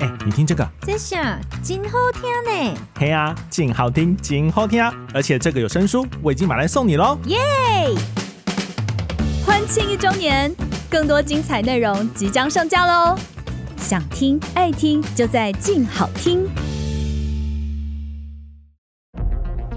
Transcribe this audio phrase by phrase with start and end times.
[0.00, 2.80] 哎，你听这个，这下真好听呢。
[2.98, 4.90] 嘿啊，静好听，真好听啊！
[5.12, 7.18] 而且这个有声书，我已经买来送你喽。
[7.26, 7.38] 耶！
[9.44, 10.54] 欢庆一周年，
[10.88, 13.14] 更多精彩内容即将上架喽！
[13.76, 16.48] 想听爱听，就在静好听。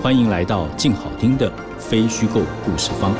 [0.00, 3.12] 欢迎来到静好听的非虚构故事方。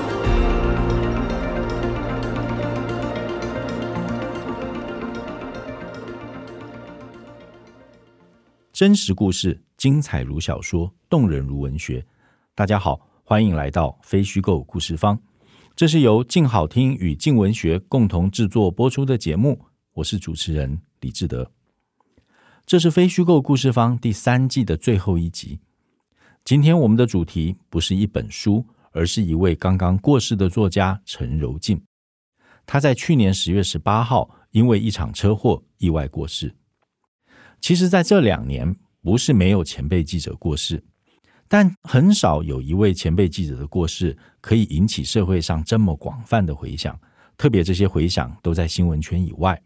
[8.72, 12.06] 真实故事精彩如小说，动人如文学。
[12.54, 15.18] 大家好，欢迎来到非虚构故事方。
[15.74, 19.60] 这是由静好听与静文学共同制作播出的节目。
[19.94, 21.50] 我是主持人李志德。
[22.64, 25.58] 这是非虚构故事方第三季的最后一集。
[26.48, 31.78] 今天我们的主题不是一本书，而是一位刚刚过世的作家陈柔静。
[32.64, 36.56] 他在去年十月十八号因为一场车祸意外过世。
[37.60, 40.82] 其实，在这两年，不是没有前辈记者过世，
[41.48, 46.98] 但很少有一位前辈记者的过世可以引起社会上这么广泛的回响，
[47.36, 49.62] 特别这些回响都在新闻圈以外。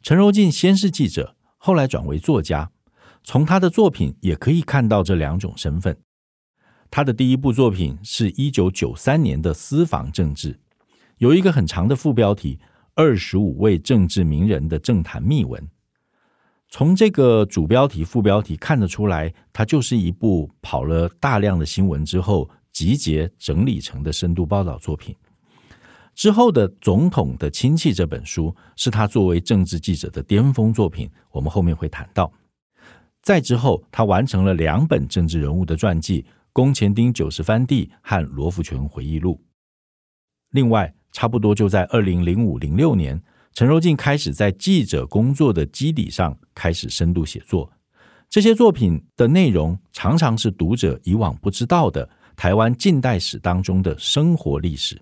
[0.00, 2.70] 陈柔静先是记者，后来转为作家。
[3.24, 5.96] 从他的作品也可以看到这两种身份。
[6.90, 10.52] 他的第一部作品是一九九三年的《私房政治》，
[11.16, 12.60] 有一个很长的副标题
[12.94, 15.68] “二十五位政治名人的政坛秘闻”。
[16.68, 25.16] 从这个主标题、副标题看得出来，它就是一部跑了大量的新闻之后集结整理成的深度报道作品。
[26.14, 32.30] 之后的《总统的亲戚》这本书是他作为政治记者的巅峰作品，我们后面会谈到。
[33.24, 36.20] 再之后，他完成了两本政治人物的传记
[36.52, 39.32] 《宫前町九十番地》和《罗福全回忆录》。
[40.50, 43.18] 另外，差不多就在二零零五零六年，
[43.54, 47.72] 陈柔静开始在记者工作的基底上开始深度写作。
[48.28, 52.06] 这些作品的内容常常是读者以往不知道的
[52.36, 55.00] 台湾近代史当中的生活历史。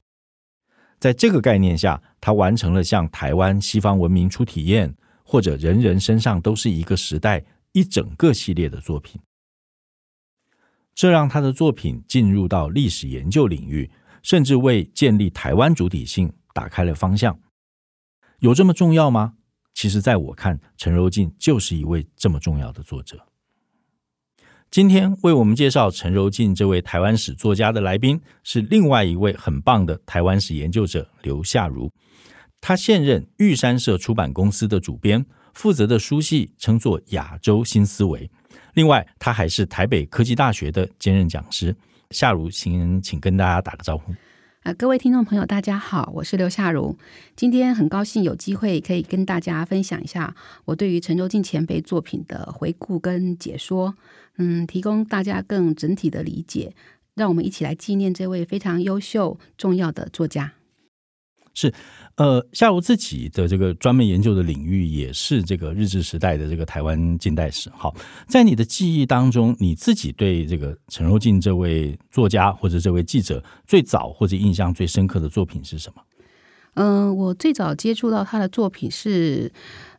[1.01, 4.89] 在这个概念下，他完成了像《台湾西方文明初体验》
[5.25, 7.41] 或者《人人身上都是一个时代》。
[7.73, 9.21] 一整个系列的作品，
[10.95, 13.91] 这让他的作品进入到历史研究领域，
[14.23, 17.41] 甚至为建立台湾主体性打开了方向。
[18.41, 19.35] 有这么重要吗？
[19.73, 23.27] 其实，在我看，陈柔静就是一位这么重要的作者。
[24.71, 31.91] 今天为我们介绍陈柔静这位台湾史作家的来宾，是另外一位很棒的台湾史研究者刘夏如，
[32.61, 35.25] 他现任玉山社出版公司的主编。
[35.55, 38.27] 负责的书系称作《亚洲新思维》，
[38.75, 41.75] 另外他还是台北科技大学的兼任讲师。
[42.11, 44.13] 夏如，请请跟大家打个招呼。
[44.65, 46.97] 呃，各位听众朋友，大家好，我是刘夏如。
[47.35, 50.37] 今天很高兴有机会可以跟大家分享一下
[50.67, 53.95] 我对于陈柔縉前辈作品的回顾跟解说，
[54.37, 56.75] 嗯，提供大家更整体的理解。
[57.15, 60.53] 让我们一起来纪念这位非常优秀、重要的作家。
[61.55, 61.73] 是。
[62.17, 67.71] 呃，夏如自己的这个专门研究的领域也是这个日治时代的这个台湾近代史。
[67.75, 67.97] 好，
[68.29, 76.03] 在你的记忆当中，你自己对这个陈柔静这位作家或者这位记者最早或者印象最深刻的作品是什么？
[76.75, 79.51] 嗯、我最早接触到他的作品是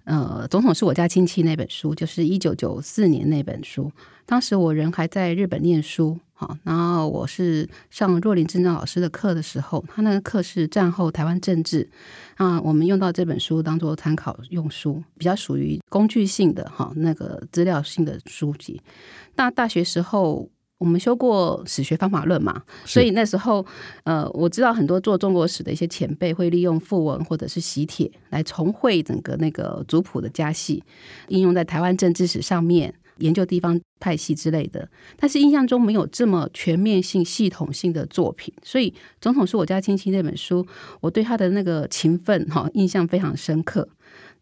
[0.03, 3.91] 呃，《总统是我家亲戚》那本书，就是一九九四年那本书。
[4.27, 6.19] 当时我人还在日本念书。
[6.63, 11.87] 然后我是上若林正章老师的课的时候，他那个课是战后台湾政治，
[12.35, 18.81] 啊，我们用到这本书当做参考用书，比较属于工具性的哈，那个资料性的书籍。
[19.35, 23.65] 那大学时候我们修过史学方法论嘛，所以那时候
[24.03, 30.83] 呃，我知道很多做中国史的一些前辈会利用赋文或者是喜帖来重绘整个那个族谱的家系，
[31.29, 32.93] 应用在台湾政治史上面。
[33.17, 38.89] 研究地方派系之类的，但是印象中没有这么全面性、系统性的作品，所以
[39.21, 40.65] 《总统是我家亲戚》那本书，
[40.99, 43.87] 我对他的那个勤奋哈印象非常深刻。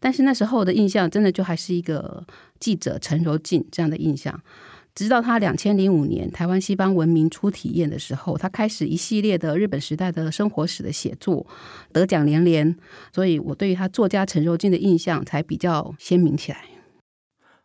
[0.00, 2.26] 但是那时候的印象，真的就还是一个
[2.58, 4.40] 记者陈柔静这样的印象。
[4.94, 11.46] 直到他两千零五年台湾西方文明初体验的时候，他开始一系列的日本时代的生活史的写作，
[11.92, 12.76] 得奖连连，
[13.14, 16.64] 所以我对于他作家陈柔静的印象才比较鲜明起来。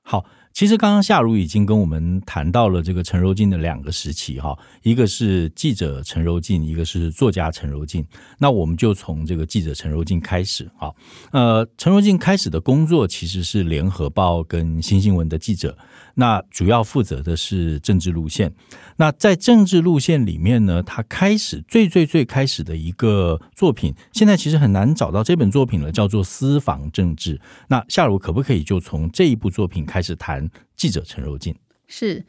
[0.02, 0.26] 好。
[0.58, 8.04] 其实刚刚夏如已经跟我们谈到了这个陈柔静的两个时期哈，一个是记者陈柔静，一个是作家陈柔静。
[8.40, 10.92] 那我们就从这个记者陈柔静开始哈。
[11.32, 15.78] 呃，陈柔静开始的工作其实是联合报跟新新闻的记者，
[16.20, 18.52] 那主要负责的是政治路线。
[18.98, 27.36] 那在政治路线里面呢，他开始最最最开始的一个作品，现在其实很难找到这本作品了，叫做《私房政治》。
[27.68, 30.50] 那夏如可不可以就从这一部作品开始谈？
[30.76, 31.56] 记者陈柔静
[31.88, 32.24] 是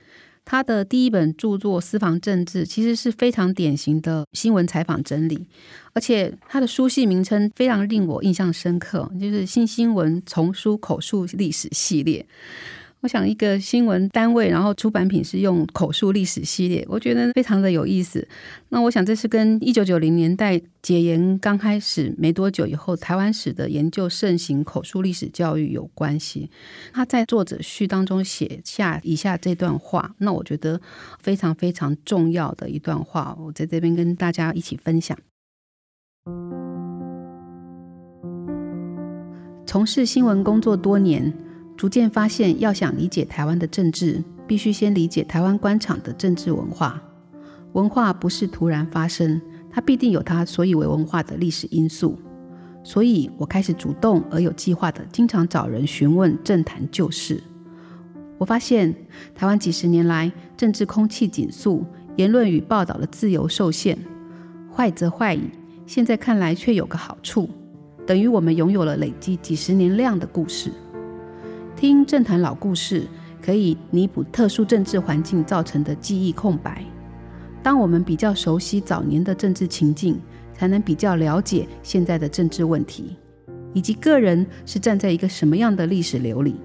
[0.45, 5.47] 他的第一本著作《私房政治》，其实是非常典型的新闻采访整理，
[5.93, 12.23] 而且他的书系名称非常令我印象深刻，就是《新新闻丛书口述历史系列》。
[13.01, 18.27] 我想一个新闻单位，然后出版品是用口述历史系列，我觉得非常的有意思。
[18.71, 26.51] 那我想这是跟一九九零年代解严刚开始没多久以后，台湾史的研究盛行口述历史教育有关系。
[26.93, 30.81] 他在作者序当中写下以下这段话，那我觉得
[31.21, 35.17] 非常非常重要的一段话，我在这边跟大家一起分享。
[39.65, 41.33] 从事新闻工作多年。
[41.79, 47.01] 逐渐发现，要想理解台湾的政治，必须先理解台湾官场的政治文化。
[47.75, 49.41] 文化不是突然发生，
[49.71, 52.19] 它必定有它所以为文化的历史因素。
[52.83, 57.41] 所以我开始主动而有计划地经常找人询问政坛旧事。
[58.39, 58.93] 我发现，
[59.33, 61.87] 台湾几十年来政治空气紧肃，
[62.17, 63.97] 言论与报道的自由受限。
[64.75, 65.43] 坏则坏矣，
[65.87, 67.49] 现在看来却有个好处，
[68.05, 70.73] 等于我们拥有了累积几十年量的故事。
[71.79, 73.07] 听政坛老故事，
[73.41, 76.85] 可以弥补特殊政治环境造成的记忆空白。
[77.63, 80.21] 当我们比较熟悉早年的政治情境，
[80.53, 83.17] 才能比较了解现在的政治问题，
[83.75, 86.57] 以及个人是站在一个什么样的历史流里。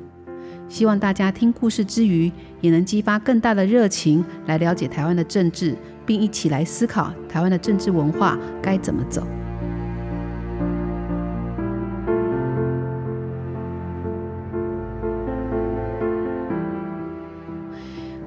[0.68, 5.76] 希望大家听故事之余，也能激发更大的热情，来了解台湾的政治，
[6.08, 9.24] 并一起来思考台湾的政治文化该怎么走。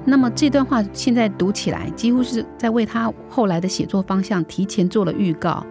[0.09, 5.65] 那么这段话现在读起来，几乎是在为他后来的写作方向提前做了预告，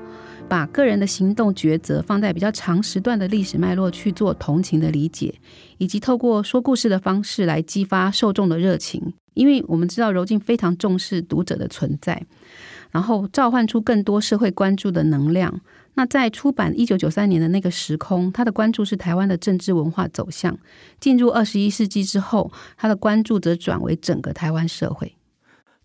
[0.47, 5.35] 把个人的行动抉择放在比较长时段的历史脉络去做同情的理解，
[5.79, 9.15] 以及透过说故事的方式来激发受众的热情。
[9.33, 12.23] 因为我们知道柔静非常重视读者的存在，
[12.91, 15.61] 然后召唤出更多社会关注的能量。
[15.97, 20.57] 那在出版一九九三年的那个时空，他的关注是台湾的政治文化走向。
[21.01, 25.17] 进入二十一世纪之后，他的关注则转为整个台湾社会。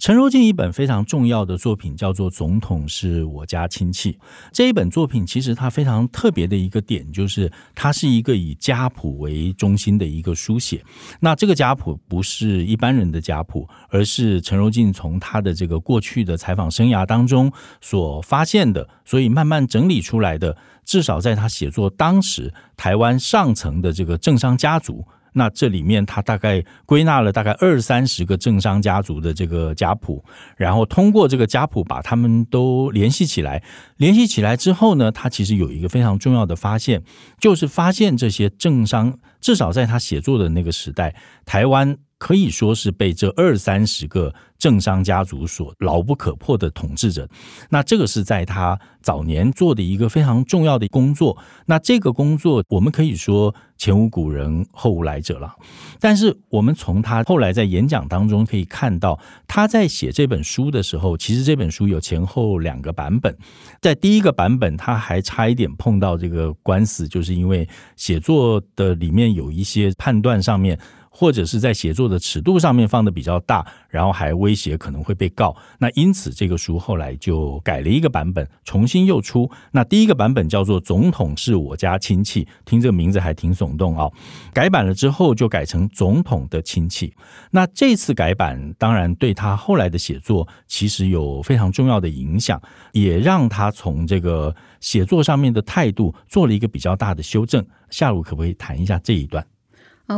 [0.01, 4.13] 陈如静一本非常重要的作品叫做《总统是我家亲戚》。
[4.51, 10.83] 这一本作品其实它非常特别的一个点，就是它是一个以家谱为中心的一个书写。
[11.19, 20.57] 那这个家谱不是一般人的家谱，而是陈如静从他的这个过去的采访生涯当中所发现的，所以慢慢整理出来的。
[20.83, 25.05] 至少在他写作当时，台湾上层的这个政商家族。
[25.33, 30.23] 那这里面，他大概归纳了大概二三十个政商家族的这个家谱，
[30.57, 33.63] 然后通过这个家谱把他们都联系起来。
[33.97, 37.03] 联系起来之后呢，他其实有一个非常重要的发现，
[37.39, 41.97] 就是发现这些政商，至少在他写作的那个时代，台湾。
[42.21, 47.27] 可以说是被这二三十个政商家族所牢不可破的统治者。
[47.71, 51.35] 那这个是在他早年做的一个非常重要的工作。
[51.65, 55.55] 那这个工作，我们可以说前无古人后无来者了。
[55.99, 63.35] 但是我们从他后来在演讲当中可以看到，他在写这本书的时候，其实这本书有前后两个版本。
[63.81, 70.77] 在第一个版本，他还差一点碰到这个官司，就是因为写作的里面有一些判断上面。
[71.13, 75.55] 或者是在写作的尺度上面放的比较大，然后还威胁可能会被告。
[75.77, 79.51] 那因此这个书后来就改了一个版本，重新又出。
[79.71, 84.09] 那第一个版本叫做《总统是我家亲戚》，听这个名字还挺耸动啊。
[84.53, 87.07] 改版了之后就改成《总统的亲戚》。
[87.51, 92.59] 那这次改版当然对他后来的写作其实有非常重要的影响，
[92.93, 97.63] 也让他从这个写作上面的态度做了一个比较大的修正。
[97.89, 99.45] 夏如可不可以谈一下这一段？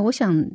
[0.01, 0.45] 我想。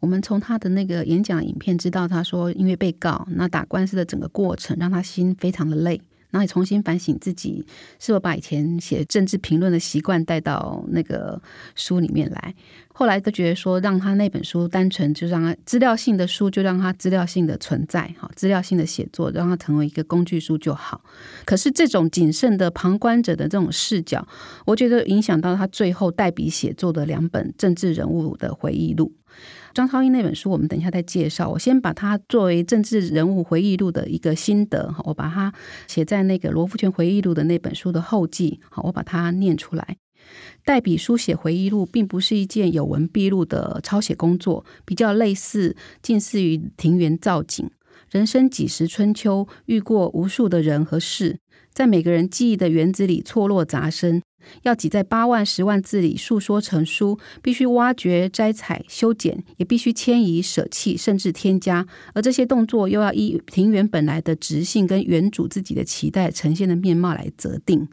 [0.00, 7.64] 我们从他的那个演讲影片知道，他说因为被告，那打官司的整个过程让他心非常的累，然后也重新反省自己
[7.98, 11.40] 是否把以前写政治评论的习惯带到那个
[11.74, 12.54] 书里面来。
[12.92, 21.02] 后来都觉得说，让他那本书单纯就让他资料性的书，就让他资料性的存在，哈，资料性的写作，让它成为一个工具书就好。
[21.46, 24.28] 可是这种谨慎的旁观者的这种视角，
[24.66, 29.10] 我觉得影响到他最后代笔写作的两本政治人物的回忆录。
[29.72, 31.48] 张超英那本书，我们等一下再介绍。
[31.48, 35.52] 我先把它作为政治人物回忆录的一个心得，我把它
[35.86, 39.96] 写在那个罗福全回忆录的那本书的后记，好，我把它念出来。
[40.64, 47.68] 代笔书写回忆录，并不是一件有文必录的抄写工作，比较类似，近似于庭园造景。
[48.10, 51.38] 人生几时春秋，遇过无数的人和事，
[51.72, 54.20] 在每个人记忆的园子里错落杂生。
[54.62, 61.86] 要挤在八万、十万字里述说成书，必须挖掘、摘采、修剪，也必须迁移、舍弃，甚至添加。
[62.14, 67.88] 而这些动作又要依庭园本来的直性跟园主自己的期待呈现的面貌来择定。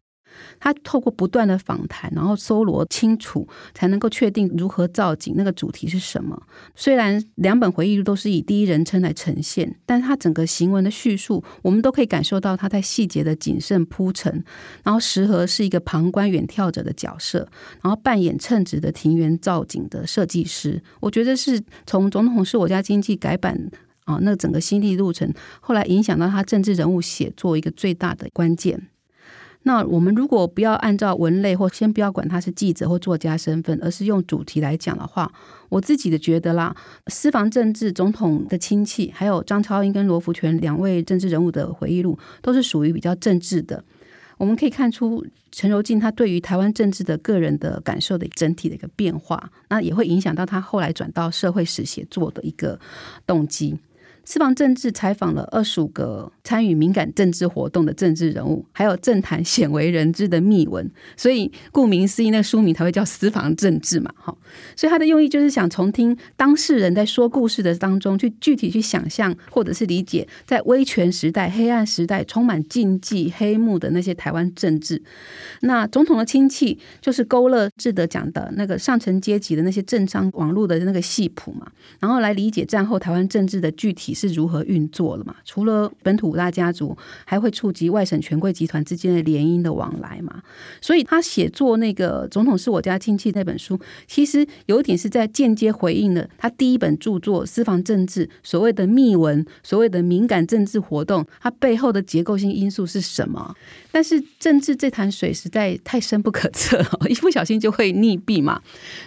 [0.59, 6.41] 他透过不断的访谈，然后搜罗清楚，才能够确定如何造景，那个主题是什么。
[6.75, 14.43] 虽然两本回忆录都是以第一人称来呈现，但是他整个行文的叙述，我们都可以感受到他在细节的谨慎铺陈，
[14.83, 17.47] 然后时而是一个旁观远眺者的角色，
[17.81, 20.81] 然后扮演称职的庭园造景的设计师。
[20.99, 23.69] 我觉得是从《总统是我家经济》改版
[24.05, 28.87] 啊，那整个心历路程，后来影响到他政治人物写作一个最大的关键。
[29.67, 35.29] 那我们如果不要按照文类，或先不要管他是记者或作家身份，而是用主题来讲的话，
[35.67, 36.73] 我自己的觉得啦，
[37.07, 43.83] 私房政治、总统的亲戚，还有张超英跟罗福全两位政治人物的回忆录，都是属于比较政治的。
[44.37, 52.79] 我们可以看出陈柔静他对于台湾政治的个人的感受的整体的一个变化，那也会影响到他后来转到社会史写作的一个
[53.25, 53.77] 动机。
[54.29, 64.35] 私房政治采访了二十五个参与敏感政治活动的政治人物，还有政坛鲜为人知的秘闻，所以顾名思义，那个书名才会叫私房政治嘛，哈。
[64.75, 75.01] 所以他的用意就是想从听当事人在说故事的当中，去具体去想象或者是理解，在威权时代、黑暗时代、充满禁忌、黑幕的那些台湾政治。
[75.61, 81.65] 那总统的亲戚就是勾勒志德讲的那个上层阶级的那些政商网络的那个系谱嘛，
[82.01, 84.16] 然后来理解战后台湾政治的具体。
[84.17, 85.35] 是如何运作的嘛？
[85.45, 90.41] 除了本土五大家族，还会触及外省权贵集团之间的联姻的往来嘛？
[90.81, 103.55] 所以他写作那个《总统是我家亲戚》那本书，其实有点是在间接回应了他第一本著作《私房政治》所谓的秘闻、所谓的敏感政治活动，它背后的结构性因素是什么？
[103.91, 108.59] 但是政治这潭水实在太深不可测， 一不小心就会溺毙嘛。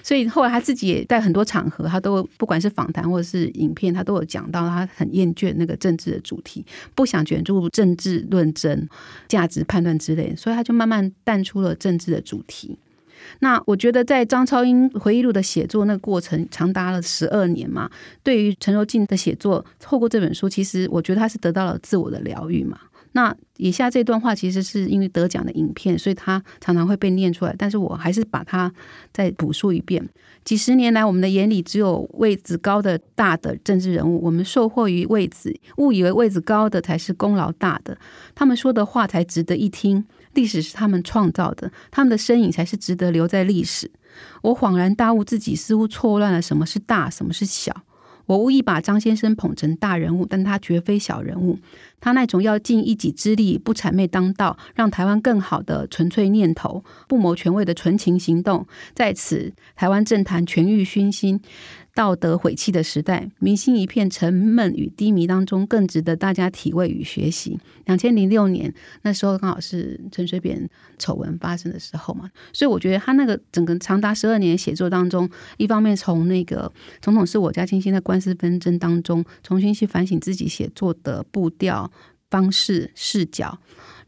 [0.03, 4.89] 所以后来他自己也在很多场合，他都不管是访谈或者是影片，他都有讲到他。
[5.01, 6.65] 很厌倦那个政治的主题，
[6.95, 8.87] 不想卷入政治论争、
[9.27, 12.79] 价值判断之类，所以他就慢慢淡出了政治的主题。
[13.41, 17.91] 那我觉得，在张超英回忆录的写作那个过程长达了十二年嘛，
[18.23, 22.79] 对于陈柔静的写作，透过这本书，其实我觉得他是得到了自我的疗愈嘛。
[23.13, 27.55] 那以下这段话其实是因为得奖的影片，所以他常常会被念出来。
[27.59, 28.73] 但是我还是把它
[29.13, 30.09] 再补述一遍。
[30.45, 37.97] 几十年来，我们的眼里只有位子高的大的政治人物，我们受惠于位子，误以为位子高的才是功劳大的，
[38.35, 40.05] 他们说的话才值得一听。
[40.35, 43.91] 历史是他们创造的，他们的身影才是值得留在历史。
[44.43, 47.75] 我恍然大悟，自己似乎错乱了什么是大，什么是小。
[48.27, 51.59] 我无意把张先生捧成大人物，但他绝非小人物。
[52.01, 61.41] 他那种要尽一己之力，不谄媚当道，让台湾更好的纯粹念头，不谋权位的纯情行动，在此台湾政坛权欲熏心。
[61.93, 67.59] 道德毁弃的时代，民心一片沉闷与低迷当中，更值得大家体味与学习。
[67.87, 81.90] 两千零六年那时候刚好是陈水扁丑闻发生的时候嘛，所以我觉得他那个整个长达十二年写作当中，一方面从那个总统是我家亲戚的官司纷争当中，重新去反省自己写作的步调、
[82.31, 83.59] 方式、视角。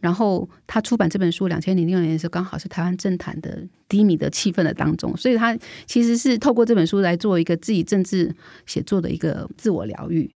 [0.01, 8.35] 然后他出版这本书，两千零六年的时候，刚好是台湾政坛的低迷的气氛的当中，所以他其实是透过这本书来做一个自己政治
[8.67, 10.29] 写作的一个自我疗愈。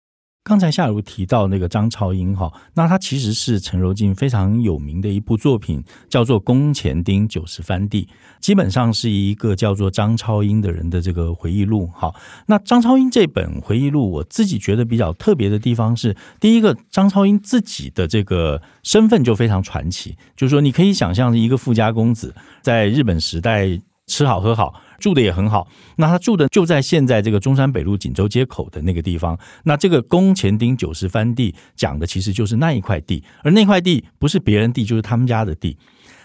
[0.44, 8.02] 刚才夏如提到那个张超英哈，那他其实是陈柔静非常有名的一部作品，叫做《宫前町九十番地》，
[8.40, 11.86] 基本上是一个叫做张超英的人的这个回忆录。
[11.86, 24.74] 哈，那张超英这本回忆录，我自己觉得比较特别的地方是，第一个，张超英自己的这个身份就非常传奇，就是说你可以想象一个富家公子在日本时代吃好喝好。
[25.04, 29.38] 住的也很好，那他住的就在现在这个中山北路锦州街口的那个地方。
[29.64, 35.76] 那这个宫前町九十番地讲的其实就是那一块地，而那块地不是别人地，就是他们家的地。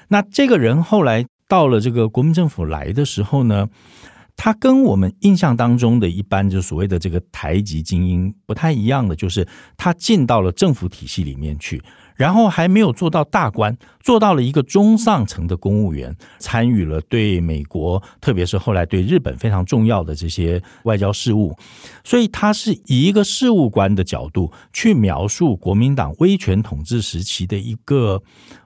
[0.07, 3.67] 那这个人后来到了这个国民政府来的时候呢，
[4.41, 11.81] 他跟我们印象当中的一般就所谓的这个台籍精英不太一样的，就是他进到了政府体系里面去。
[12.15, 21.53] 然后还没有做到大官，做到了一个中上层的公务员，参与了对美国，特别是后来对日本非常重要的这些外交事务，
[22.05, 28.21] 所以他是以一个事务官的角度去描述国民党威权统治时期的一个，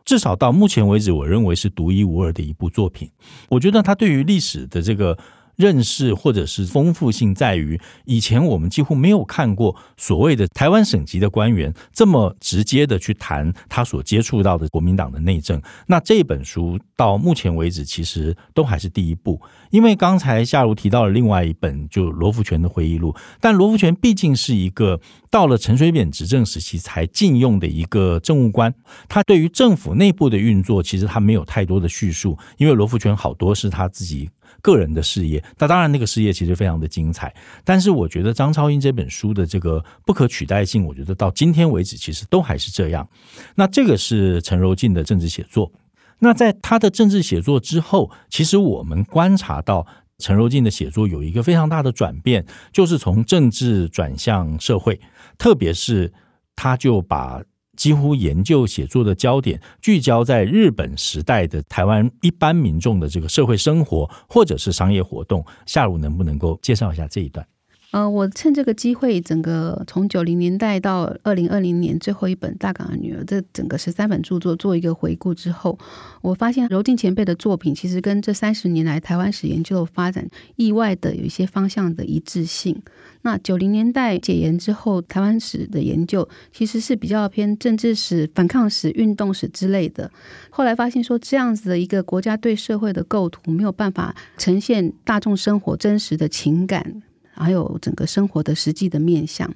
[0.05, 3.09] 至少到目前为止，我认为是独一无二的一部作品。
[3.49, 5.17] 我觉得他对于历史的这个。
[5.55, 15.61] 认识或者是丰富性在于，以前我们几乎没有看过所谓的台湾省级的官员这么直接的去谈他所接触到的国民党的内政。
[15.87, 28.73] 那这本书到目前为止其实都还是第一部，因为刚才夏如提到了另外一本就罗福全的回忆录，但罗福全毕竟是一个到了陈水扁执政时期才禁用的一个政务官，
[29.07, 34.29] 他对于政府内部的运作其实他没有太多的叙述，因为罗福全好多是他自己。
[34.63, 37.31] 个人的事业，那当然那个事业其实非常的精彩。
[37.63, 43.07] 但是我觉得张超英这本书的这个不可取代性，我觉得到今天为止其实都还是这样。
[43.53, 45.71] 那这个是陈柔静的政治写作。
[46.19, 49.85] 那在他的政治写作之后，其实我们观察到
[50.19, 54.99] 陈柔静的写作有一个非常大的转变，就是从政治转向社会，
[55.37, 56.11] 特别是
[56.55, 57.43] 他就把。
[57.77, 65.45] 几乎研究写作的焦点聚焦在日本时代的台湾一般民众的这个社会生活或者是商业活动。
[65.65, 67.45] 下午能不能够介绍一下这一段？
[67.93, 75.77] 呃，我趁这个机会，整个从九零年代到二零二零年最后一本《大港的女儿》这整个十三本著作做一个回顾之后，
[76.23, 82.75] 我发现柔縉前辈的作品其实跟这三十年来台湾史研究的发展意外的有一些方向的一致性。
[83.21, 90.09] 那九零年代解严之后，台湾史的研究其实是比较偏政治史、反抗史、运动史之类的。
[90.49, 97.03] 后来发现说，这样子的一个国家对社会的构图没有办法呈现大众生活真实的情感。
[97.35, 99.51] 还有整个生活的实际的面向，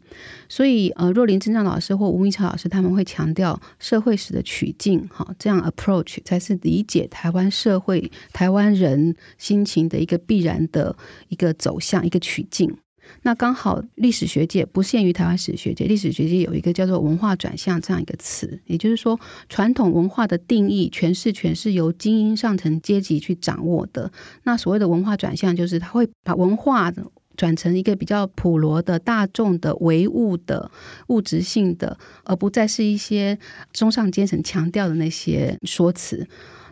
[0.49, 10.95] 所以呃，若林真丈老师或吴明超老师他们会强调社会史的取径，哈，这样 approach 才是理解台湾社会、台湾人心情的一个必然的
[11.29, 12.75] 一个走向、一个取径。
[13.21, 24.11] 那刚好历史学界不限于台湾史学界，历史学界有一个叫做文化转向这样一个词，也就是说，传统文化的定义诠释权是由精英上层阶级去掌握的。
[24.43, 27.01] 那所谓的文化转向，就是他会把文化的
[27.37, 30.69] 转成一个比较普罗的、大众的、唯物的、
[31.07, 33.39] 物质性的，而不再是一些
[33.71, 36.27] 中上阶层强调的那些说辞。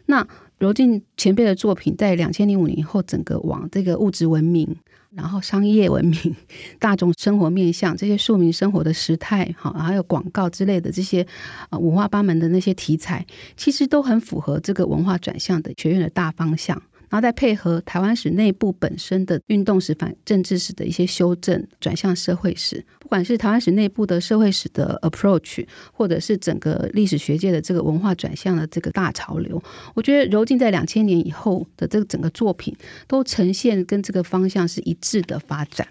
[0.07, 4.75] 那柔縉前辈的作品在两千零五年以后，整个往这个物质文明、
[5.11, 6.35] 然后商业文明、
[6.79, 11.25] 大众生活面向这些庶民生活的时态，哈，还有广告之类的这些
[11.69, 13.25] 呃五花八门的那些题材，
[13.57, 16.81] 其实都很符合这个文化转向的学院的大方向。
[17.09, 22.83] 然后再配合台湾史内部本身的运动史、反政治史的一些修正，转向社会史。
[22.99, 29.61] 不管是台湾史内部的社会史的 approach，或者是整个历史学界的这个文化转向的这个大潮流，
[29.93, 32.75] 我觉得柔縉在两千年以后的这个整个作品，
[33.07, 35.87] 都呈现跟这个方向是一致的发展。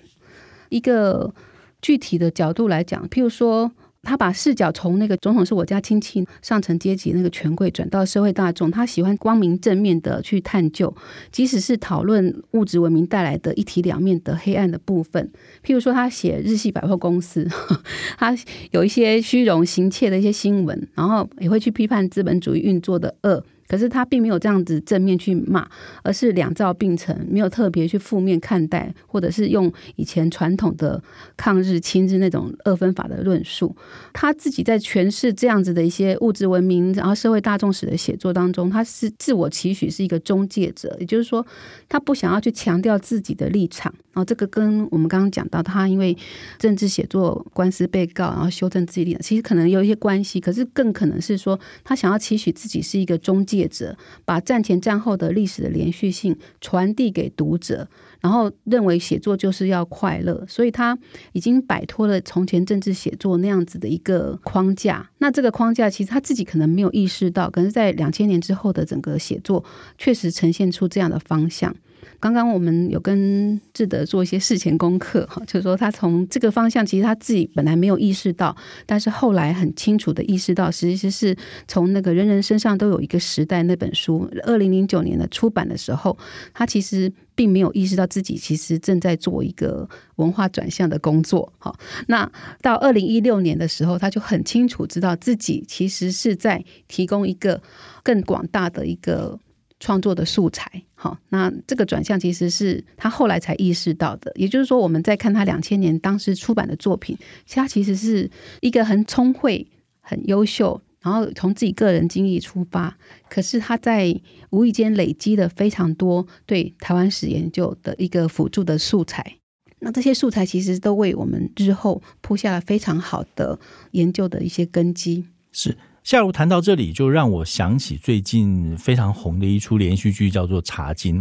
[0.68, 1.32] 一个
[1.80, 3.72] 具体的角度来讲，譬如说。
[4.04, 10.94] 他把视角从那个总统是我家亲戚上层阶级那个权贵转到社会大众，他喜欢光明正面的去探究，
[11.32, 15.30] 即使是讨论物质文明带来的一体两面的黑暗的部分。
[15.64, 17.48] 譬如说，他写日系百货公司，
[18.18, 18.36] 他
[18.70, 23.42] 有一些虚荣行窃的一些新闻，然后也会去批判资本主义运作的恶。
[23.66, 25.66] 可是他并没有这样子正面去骂，
[26.02, 31.02] 而是两造并成，没有特别去负面看待，或者是用以前传统的
[31.36, 33.74] 抗日亲日那种二分法的论述。
[34.12, 41.44] 他自己在诠释这样子的一些物质文明，然后社会大众史的写作当中，他是自我期许是一个中介者，也就是说，
[41.88, 43.92] 他不想要去强调自己的立场。
[44.12, 46.16] 然后这个跟我们刚刚讲到，他因为
[46.58, 50.38] 政治写作官司被告，然后修正自己立场，其实可能有一些关系。
[50.38, 53.53] 可是更可能是说，他想要期许自己是一个中介。
[53.56, 57.88] 业者把战前战后的历史的连续性传递给读者，
[58.20, 60.98] 然后认为写作就是要快乐，所以他
[61.32, 65.10] 已经摆脱了从前政治写作那样子的一个框架。
[65.18, 69.64] 那这个框架其实他自己可能没有意识到，可是在两千年之后的整个写作
[69.98, 71.74] 确实呈现出这样的方向。
[72.20, 81.36] 刚刚我们有跟志德做一些事前功课哈，就是说他从这个方向，其实他自己本来没有意识到，但是后来很清楚的意识到，其实是
[81.68, 86.16] 从那个人人身上都有一个时代那本书，二零零九年的出版的时候，
[86.52, 91.52] 他其实并没有意识到自己其实正在做一个文化转向的工作。
[91.58, 91.74] 哈，
[92.08, 92.30] 那
[92.62, 97.60] 到二零一六年的时候，他就很清楚知道自己其实是在提供一个
[98.02, 99.38] 更广大的一个。
[99.84, 100.82] 创作的素材。
[100.94, 104.32] 好，那这个转向其实是他后来才意识到的。
[104.34, 108.30] 也就是说，我们在看他两千年当时出版的作品，他其实是
[108.62, 109.66] 一个很聪慧、
[110.00, 112.96] 很优秀，然后从自己个人经历出发，
[113.28, 114.18] 可是他在
[114.48, 119.36] 无意间累积了非常多对台湾史研究的一个辅助的素材。
[119.80, 125.26] 那这些素材其实都为我们日后铺下了非常好的研究的一些根基。
[125.52, 125.76] 是。
[126.04, 131.18] 夏如谈到这里，就让我想起最近非常红的一出连续剧，叫做《茶金》。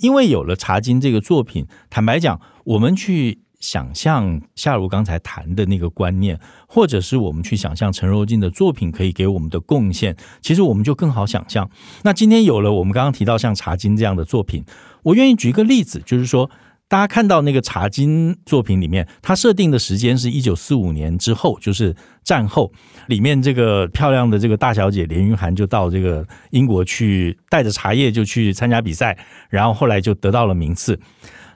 [0.00, 11.70] 因为有了《茶金》这个作品，坦白讲，我们去想象夏如刚才谈的那个观念，或者是我们去想象陈若静的作品可以给我们的贡献，其实我们就更好想象。
[12.02, 14.62] 那今天有了我们刚刚提到像《茶金》这样的作品，
[15.04, 16.50] 我愿意举一个例子，就是说。
[16.88, 22.72] 大家看到那个《茶金》作品里面，它设定的时间是一九四五年之后，就是战后。
[23.08, 29.18] 里面这个漂亮的这个大小姐连云涵就到这个英国去，带着茶叶就去参加比赛，
[29.50, 31.00] 然后后来就得到了名次。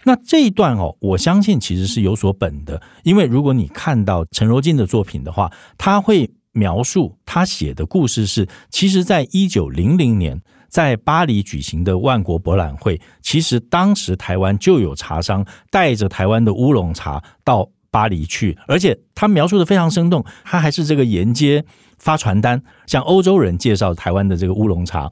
[0.03, 10.43] 那这一段哦，我相信其实是有所本的，因为如果你看到陈柔縉的作品的话，他会描述他写的故事是，其实在一九零零年。
[10.71, 21.65] 在巴黎举行的万国博览会，其实当时台湾就有茶商带着台湾的乌龙茶到巴黎去，而且他描述的非常生动，他还是这个沿街
[21.99, 25.11] 发传单，向欧洲人介绍台湾的这个乌龙茶。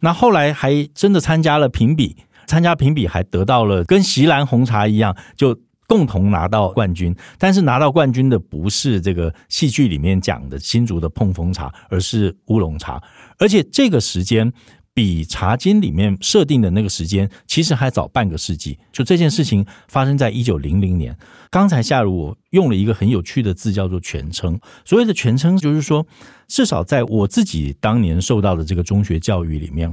[0.00, 5.54] 那后来还真的参加了评比，参加评比还得到了跟席兰红茶一样，就
[5.86, 7.14] 共同拿到冠军。
[7.36, 13.02] 但是拿到冠军的不是这个戏剧里面讲的新竹的碰风茶，而是乌龙茶，
[13.38, 14.50] 而且这个时间。
[14.94, 18.78] 比《茶经》里面设定的那个时间，其实还早半个世纪。
[18.92, 21.16] 就这件事情发生在一九零零年。
[21.50, 24.58] 刚才夏如我用了一个很有趣的字，叫做“全称”。
[24.86, 26.06] 所谓的“全称”，就是说，
[26.46, 29.92] 至少在我自己当年受到的这个中学教育里面，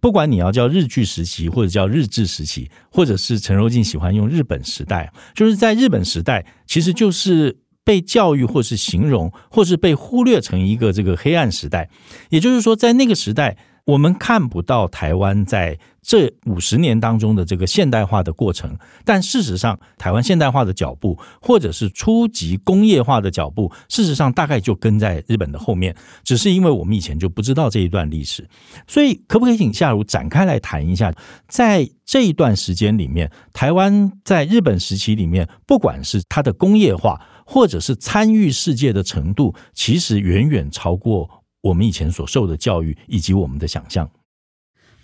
[0.00, 11.90] 不管你要叫日据时期，或者叫日治时期，或者是陈柔静喜欢用日本时代，就是在日本时代，其实就是被教育，或是形容，或是被忽略成一个这个黑暗时代。
[12.30, 13.56] 也就是说，在那个时代。
[13.86, 25.94] 我们看不到台湾在这五十年当中的这个现代化的过程，但事实上，台湾现代化的脚步，或者是初级工业化的脚步，事实上大概就跟在日本的后面，
[26.24, 28.48] 只是因为我们以前就不知道这一段历史。
[28.88, 31.14] 所以，可不可以请夏如展开来谈一下，
[31.46, 41.44] 在这一段时间里面，台湾在日本时期里面，不管是它的工业化，或者是参与世界的程度，其实远远超过。
[41.66, 44.08] 我们以前所受的教育以及我们的想象，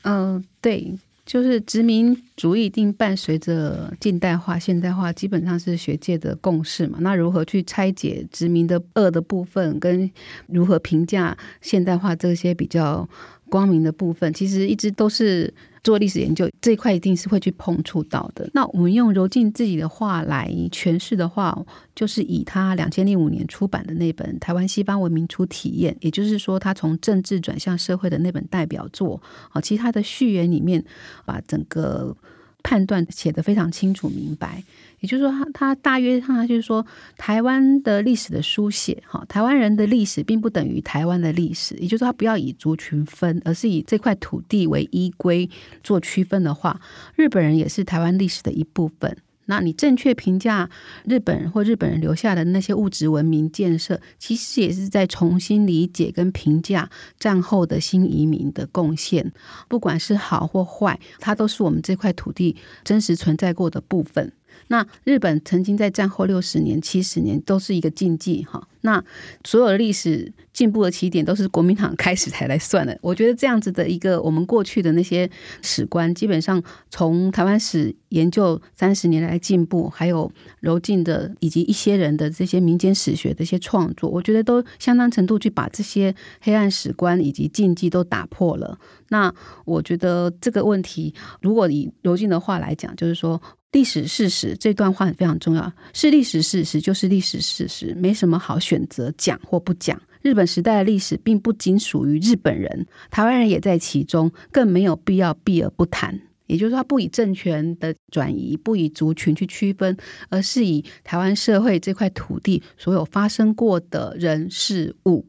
[0.02, 0.96] 嗯、呃，对，
[1.26, 6.98] 就是殖民主义一定伴随着近代化、现代化，基本上是学界的共识嘛。
[7.00, 10.10] 那如何去拆解殖民的恶的部分，跟
[10.46, 13.08] 如何评价现代化这些比较
[13.48, 15.52] 光明的部分，其实一直都是。
[15.82, 18.48] 做历史研究这一块一定是会去碰触到的。
[18.54, 21.56] 那我们用柔静自己的话来诠释的话，
[21.94, 29.20] 就是以他两千零五年出版的那本《台湾西方文明初体验》，也就是说，他从政治转向社会的那本代表作。
[29.50, 30.84] 啊，其实他的序言里面
[31.24, 32.16] 把整个
[32.62, 34.62] 判断写得非常清楚明白。
[35.00, 41.74] 也就是说，他他大约他就是说，台湾的历史的书写，哈，台湾人的历史并不等于台湾的历史。
[41.74, 45.50] 也就是说，他不要以族群分，而是以这块土地为依归
[45.82, 46.80] 做区分的话，
[47.16, 49.16] 日本人也是台湾历史的一部分。
[49.46, 50.70] 那你正确评价
[51.04, 59.32] 日本或日本人留下的那些物质文明建设，其实也是在重新理解跟评价战后的新移民的贡献，
[59.68, 64.32] 不管是好或坏，它都是我们这块土地真实存在过的部分。
[64.68, 68.68] 那日本曾经在战后六十年、七十年都是一个禁忌哈。
[68.84, 69.02] 那
[69.44, 72.98] 所有的历史进步的起点都是国民党开始才来算的。
[73.00, 75.30] 我觉得这样子的一个我们过去的那些
[75.62, 88.76] 史观，基本上从台湾史研究三十年来进步，还有柔縉的以及一些人的这些民间史学的一些创作，我觉得都相当程度去把这些黑暗史观以及禁忌都打破了。
[89.10, 89.32] 那
[89.64, 93.40] 我觉得这个问题，如果以柔縉的话来讲，就是说。
[93.72, 100.00] 历史事实这段话非常重要，是历史事实就是历史事实，没什么好选择讲或不讲。
[100.20, 106.20] 日本时代的历史并不仅属于日本人，台湾人也在其中，更没有必要避而不谈。
[106.46, 109.96] 也就是说，不以政权的转移，不以族群去区分，
[110.28, 115.24] 而是以台湾社会这块土地所有发生过的人事物，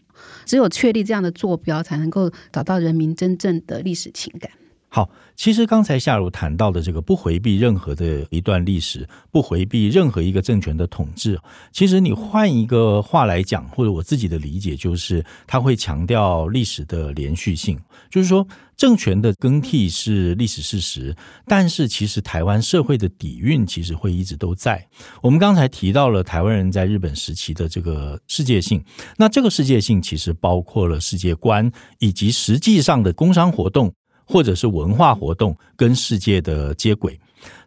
[0.46, 4.52] 只有确立这样的坐标，才能够找到人民真正的历史情感。
[4.96, 11.36] 好，其实刚才夏如谈到的这个不回避任何的一段历史，不回避任何一个政权的统治，
[11.72, 17.76] 其实你换一个话来讲，或者我自己的理解就是，他会强调历史的连续性，
[18.12, 21.16] 就是说政权的更替是历史事实，
[21.48, 24.88] 但是其实台湾社会的底蕴其实会一直都在。
[25.24, 28.80] 我们刚才提到了台湾人在日本时期的这个世界性，
[29.18, 33.92] 那这个世界性其实包括了世界观以及实际上的工商活动。
[34.26, 37.20] 或者是文化活动跟世界的接轨，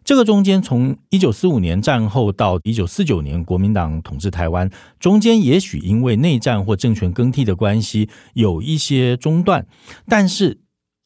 [0.03, 9.65] 这个中间从一九四五年战后到一九四九年国民党统治台湾，中间也许因为内战或政权更替的关系有一些中断，
[10.07, 10.59] 但是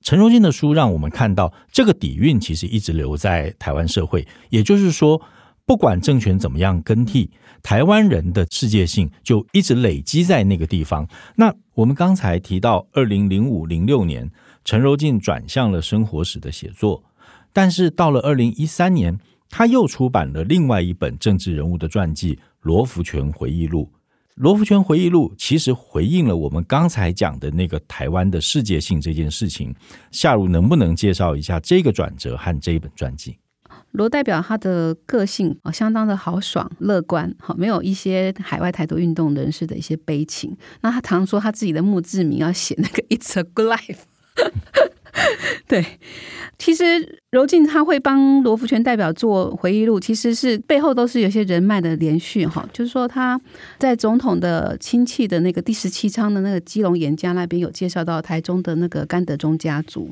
[0.03, 5.21] 陈柔静的书让我们看到这个底蕴其实一直留在台湾社会，也就是说，
[5.65, 7.29] 不管政权怎么样更替，
[7.61, 11.07] 台湾人的世界性就一直累积在那个地方。
[11.35, 14.29] 那我们刚才提到二零零五零六年。
[14.63, 17.03] 陈柔静转向了生活史的写作，
[17.51, 23.81] 但是到了二零一三年，他又出版了另外一本政治人物的传记《罗福全回忆录》。
[24.35, 29.73] 《罗福全回忆录》其实回应了我们刚才讲的那个台湾的世界性这件事情。
[30.11, 33.35] 夏如能不能介绍一下这个转折和这一本传记？
[33.91, 40.55] 罗代表他的个性啊，相当的豪爽乐观，好，没有一些海外台独运动人士的一些悲情。
[40.81, 43.99] 那他常说他自己的墓志铭要写那个 “It's a good life”。
[45.67, 45.99] 对，
[46.57, 47.20] 其实。
[47.31, 52.67] 柔静他会帮罗福全代表做回忆录，其实是背后都是有些人脉的连续哈。
[52.73, 53.39] 就是说他
[53.79, 60.09] 在总统的亲戚的那个第十七仓的那个基隆严家那边有介绍到台中的那个甘德忠家族。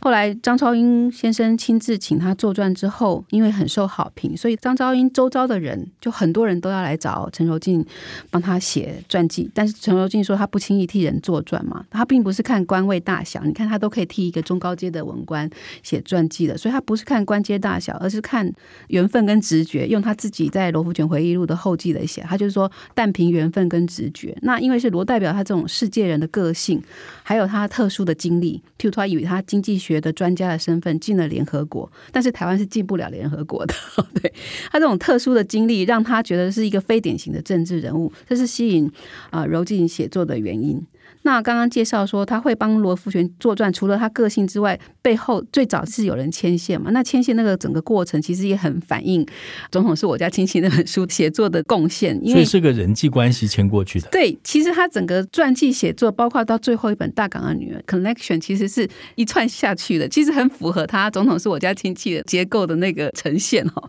[0.00, 7.86] 后来张超英先生亲自请他作传之后，因为很受好评，所以张超英周遭的人就很多人都要来找陈柔静
[8.28, 9.48] 帮他写传记。
[9.54, 15.48] 但是陈柔静说他不轻易替人作传嘛，他并不是看官位大小，你看他都可以替一个中高阶的文官
[15.84, 16.55] 写传记的。
[16.56, 18.50] 所以他不是看官阶大小，而是看
[18.88, 19.86] 缘分跟直觉。
[19.86, 24.36] 用他自己在《罗福全回忆录》的后记来写，他就是说，但凭缘分跟直觉。
[24.42, 26.82] 那因为是罗代表他这种世界人的个性，
[27.22, 33.74] 还有他特殊的经历，譬如他以他经济学的专家的身份进了联合国，但是台湾是进不了联合国的。
[34.20, 34.32] 对，
[34.70, 38.90] 他这种特殊的经历，让他觉得是一个非典型的政治人物，这是吸引
[39.30, 40.80] 啊柔静写作的原因。
[41.26, 46.92] 那刚刚介绍说他会帮罗福全作传，除了他个性之外，背后最早是有人牵线嘛？
[46.92, 49.26] 那牵线那个整个过程其实也很反映
[49.72, 54.08] 《总统是我家亲戚》那本书写作的贡献，因为所以是个人际关系牵过去的。
[54.12, 63.82] 对，其实他整个传记写作，包括到最后一本《大港的女儿》，connection 其实是一串下去的，其实很符合他《总统是我家亲戚》的结构的那个呈现哈。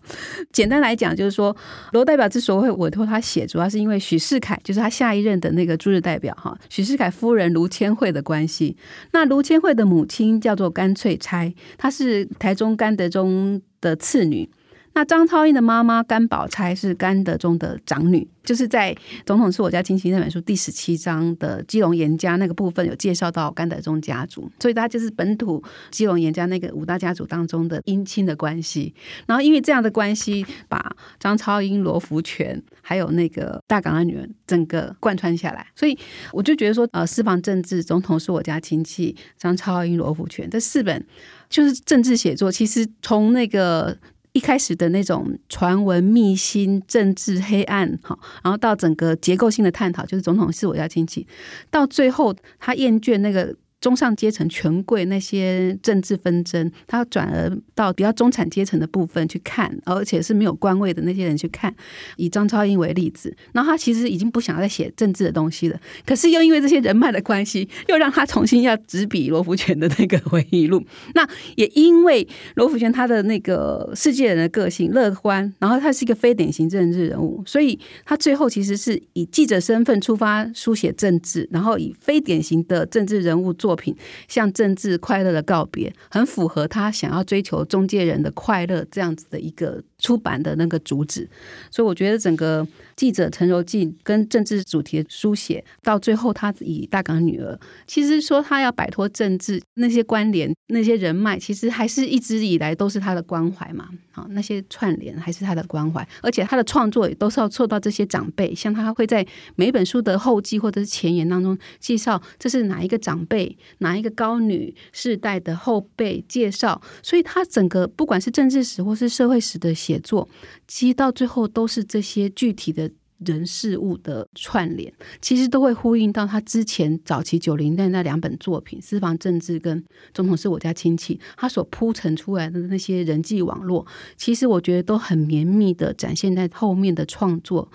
[0.51, 1.55] 简单来讲，就是说
[1.91, 7.26] 罗代表之所以会委托他写，主要是因为许世凯就是他下一任的那个驻日代表哈，许世凯夫。
[7.27, 8.77] 夫人卢千惠的关系，
[9.11, 14.49] 那卢千惠的母亲叫做甘翠钗，她是台中甘德忠的次女。
[14.97, 18.27] 那张超英的妈妈甘宝钗是甘德忠的长女。
[18.43, 18.91] 就是在
[19.27, 28.91] 《总统是我家亲戚》那本书第十七章的基隆严家那个部分有介绍到甘德忠家族，所以他就是本土基隆严家那个五大家族当中的姻亲的关系。
[29.27, 35.67] 然后因为这样的关系，把张超英、罗福全还有那个大港的女儿整个贯穿下来。
[35.75, 35.95] 所以
[36.31, 41.05] 我就觉得说，呃，私房政治、总统是我家亲戚、张超英、罗福全这四本
[41.49, 43.95] 就是政治写作，其实从那个。
[44.37, 51.25] 一开始的那种传闻、秘辛、政治黑暗，哈，然后到整个结构性的探讨，就是总统是我家亲戚，
[51.71, 53.55] 到最后他厌倦那个。
[53.79, 61.73] 中上阶层权贵那些政治纷争，他转而到比较中产阶层的部分去看，而且是没有官位的那些人去看。
[62.15, 70.83] 以张超英为例子，然后他其实已经不想再写政治的东西了，可是又因为这些人脉的关系，又让他重新要执笔罗福全的那个回忆录。
[71.13, 83.66] 那也因为罗福全他的那个世界人的个性乐观，然后他是一个非典型政治人物，所以他最后其实是以记者身份出发书写政治，然后以非典型的政治人物做。
[83.67, 83.93] 作品
[84.29, 91.29] 向政治快乐的告别，很符合他想要追求中介人的快乐这样子的一个出版的那个主旨，
[91.69, 103.89] 所以我觉得整个记者陈柔静跟政治主题的书写，到最后他以大港女儿，其实说他要摆脱政治那些关联、那些人脉，其实还是一直以来都是他的关怀嘛。
[104.17, 109.25] 啊，那些串联还是他的关怀，而且他的创作也都是要受到这些长辈，像他会在
[109.55, 119.77] 每一本书的后记或者是前言当中介绍这是哪一个长辈、哪一个高女世代的后辈介绍，所以他整个不管是政治史或是社会史的。
[119.77, 120.27] 写作
[120.67, 122.89] 其实到最后都是这些具体的
[123.25, 129.81] 人事物的串联，其实都会呼应到他之前早期九零代那两本作品《私房政治》跟
[130.13, 137.71] 《总统是我家亲戚》，他所铺陈出来的那些人际网络，其实我觉得都很绵密的展现在后面的创作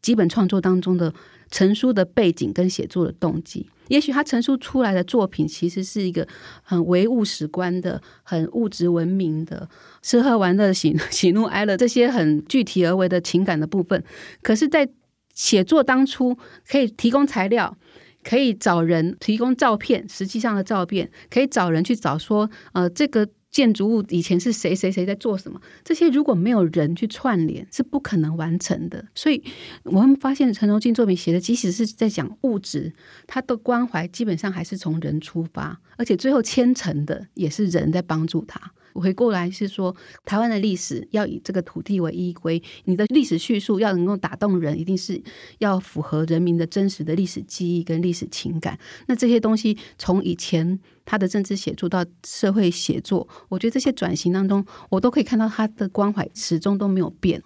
[0.00, 1.12] 基本创作当中的
[1.50, 3.68] 成书的背景跟写作的动机。
[3.88, 6.26] 也许他成书出来的作品，其实是一个
[6.62, 9.68] 很唯物史观的、很物质文明的、
[10.02, 14.02] 吃喝玩乐、喜 喜怒哀乐这些很具体而为的情感的部分。
[14.42, 14.88] 可是，在
[15.34, 16.36] 写作当初，
[16.68, 17.76] 可以提供材料，
[18.24, 23.28] 可以找人提供照片，实际上的照片，可以找人去找说，呃，这个。
[23.50, 25.60] 建筑物以前是谁谁谁在做什么？
[25.82, 29.06] 这些如果没有人去串联，是不可能完成的。
[29.14, 29.42] 所以
[29.84, 32.92] 我们发现陈荣进作品写的，即使是在讲物质，
[33.26, 38.60] 他的关怀基本上还是从人出发，而且最后牵成的也是人在帮助他。
[38.92, 45.22] 回过来是说，台湾的历史要以这个土地为依归，你的历史叙述要能够打动人，一定是
[45.58, 48.78] 要符合人民的真实的历史记忆跟历史情感。
[49.06, 57.42] 那这些东西从以前他的政治写作到社会写作，我觉得这些转型当中，我都可以看到他的关怀始终都没有变。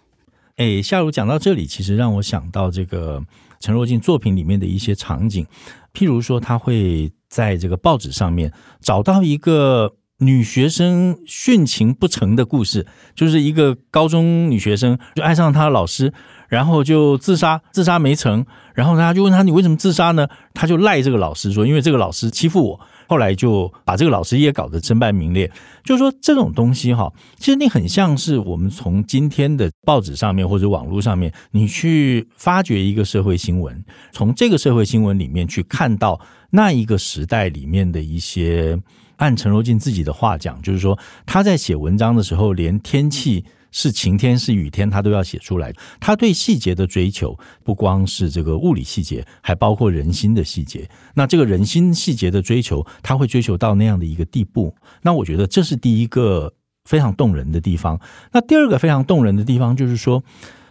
[0.57, 3.23] 哎，夏如讲到这里，其实让我想到这个
[3.61, 5.47] 陈若静作品里面的一些场景，
[5.95, 9.95] 譬如说他会在这个报纸上面找到一个。
[10.23, 16.13] 女学生殉情不成的故事，就是一个高中女学生就爱上她的老师，
[16.51, 18.45] 然后就自杀，自杀没成，
[18.75, 20.29] 然后他就问他，你为什么自杀呢？
[20.53, 22.81] 他就赖这个老师说，因为这个老师欺负我。
[23.11, 25.51] 后来就把这个老师也搞得身败名裂。
[25.83, 36.21] 就是说这种东西哈，其实你很像是我们从今天的报纸上面或者网络上面，你去发掘一个社会新闻，从这个社会新闻里面去看到
[36.51, 38.79] 那一个时代里面的一些。
[39.17, 45.73] 按陈柔縉自己的话讲，就是说他在写文章的时候，连天气是晴天是雨天，他都要写出来。
[45.99, 50.89] 他对细节的追求，不光是这个物理细节，还包括人心的细节。
[51.15, 54.75] 那这个人心细节的追求，他会追求到那样的一个地步。
[55.03, 56.53] 那我觉得这是第一个
[56.85, 58.01] 非常动人的地方。
[58.33, 60.23] 那第二个非常动人的地方，就是说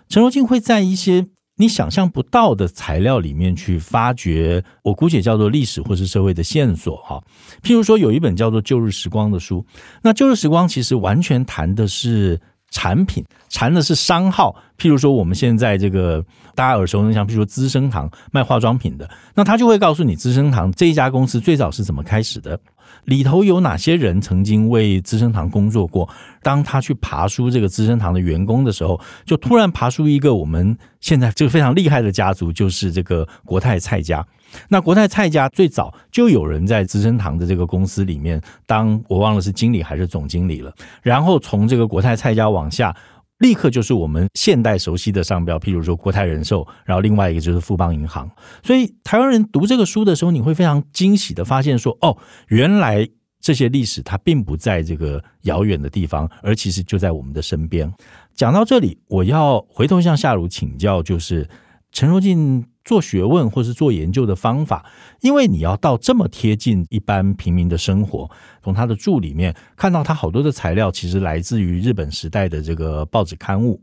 [0.07, 1.27] 陈柔縉会在一些。
[1.61, 7.21] 你想象不到的材料里面去发掘，我姑且叫做历史或是社会的线索哈。
[7.61, 9.65] 譬如说，有一本叫做《旧日时光》的书，
[10.01, 12.39] 那《旧日时光》其实完全谈的是
[12.71, 14.55] 产品，谈的是商号。
[14.77, 16.23] 譬如说，我们现在这个
[16.55, 22.59] 大家耳熟能详，譬如说资生堂卖化妆品的，那他就会告诉你资生堂这一家公司最早是怎么开始的。
[23.05, 26.07] 里头有哪些人曾经为资生堂工作过？
[26.41, 34.25] 当他去爬书这个资生堂的员工的时候，就突然爬出一个我们现在这个非常厉害的家族，就是这个国泰蔡家。
[34.69, 40.73] 那国泰蔡家最早就有人在资生堂的这个公司里面当，我忘了是经理还是总经理了。
[41.01, 42.95] 然后从这个国泰蔡家往下。
[43.39, 48.29] 立刻就是我们现代熟悉的商标，譬如说国泰人寿，然后另外一个就是富邦银行。
[48.63, 53.07] 所以台湾人读这个书的时候，你会非常惊喜的发现说，哦，原来
[53.41, 57.91] 这些历史它并不在这个遥远的地方，而其实就在我们的身边。
[58.35, 61.49] 讲到这里，我要回头向夏如请教，就是
[61.91, 62.63] 陈柔縉。
[62.89, 64.83] 做学问或是做研究的方法，
[65.21, 68.27] 因为你要到这么贴近一般平民的生活，
[68.63, 73.79] 从他的著里面看到他好多的材料，其实来自于日本时代的这个报纸刊物。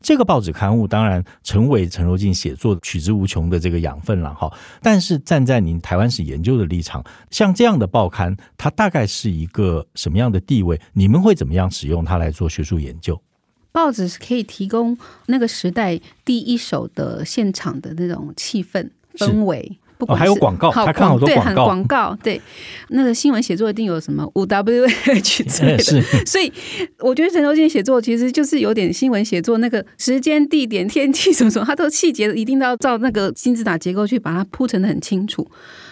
[0.00, 4.50] 这个报纸刊物当然成为陈柔縉写作取之无穷的这个养分了哈。
[4.80, 10.80] 但是站在您台湾史研究的立场，像这样的报刊，它大概是一个什么样的地位？
[10.94, 13.20] 你们会怎么样使用它来做学术研究？
[13.76, 22.40] 报纸是可以提供那个时代第一手的现场的那种气氛氛围，不哦、还有广告，他看好多广告，广告对
[22.88, 26.50] 那个新闻写作一定有什么五 W H 之类的， 是 所以
[27.00, 35.46] 我觉得陈柔縉写作其实就是有点新闻写作那个时间、地点、天气什么什么，它都细节一定都要照那个金字塔结构去把它铺陈的很清楚。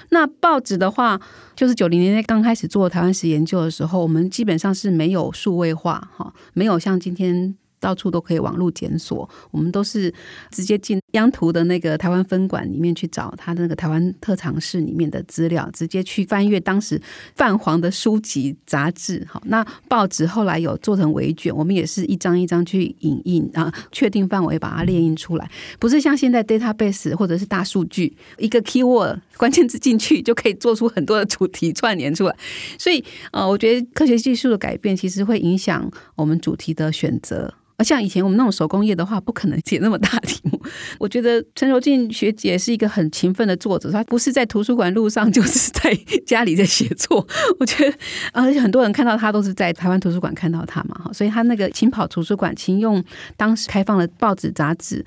[0.09, 1.21] 那报纸的话，
[1.55, 7.55] 就是九零年代刚开始做台湾史研究的时候，我们基本上是没有数位化哈，没有像今天。
[7.85, 10.11] 到处都可以网络检索，我们都是
[10.51, 16.99] 直接进央图的那个台湾分馆里面去找他那个台湾特长室里面的资料，直接去翻阅当时
[17.35, 19.23] 泛黄的书籍杂志。
[19.29, 32.35] 好，那报纸后来有做成微卷，我们也是一张一张去影印啊，确定范围把它列印出来，不是像现在 database 或者是大数据，一个 keyword 关键字进去就可以做出很多的主题串联出来。
[32.79, 37.53] 所以呃，我觉得科学技术的改变其实会影响我们主题的选择。
[37.77, 40.61] 而像以前我们那种手工业的话，不可能写那么大题目。
[40.99, 45.95] 我觉得陈柔静学姐是一个很勤奋的作者，她不是在图书馆路上， 就是在
[46.27, 47.27] 家里在写作。
[47.59, 47.97] 我觉得，
[48.33, 53.03] 而且很多人看到她都是在台湾图书馆看到她嘛，哈，所以她那个勤跑图书馆，勤用
[53.37, 55.05] 当时开放的报纸杂志，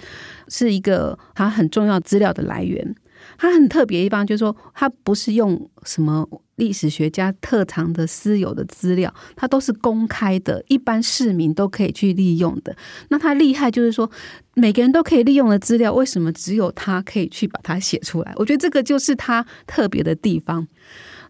[0.47, 2.95] 是一个她很重要资料的来源。
[3.37, 6.27] 她很特别的地方，就是说她不是用什么。
[6.57, 12.75] 历史学家特长的私有的资料，它都是公开的，一般市民都可以去利用的。
[13.09, 14.09] 那他厉害就是说，
[14.55, 18.33] 每个人都可以利用的资料，为什么只有他可以去把它写出来？
[18.35, 20.67] 我觉得这个就是他特别的地方。